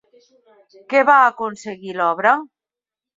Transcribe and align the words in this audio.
Què 0.93 1.01
va 1.09 1.17
aconseguir 1.25 1.93
l'obra? 1.99 2.33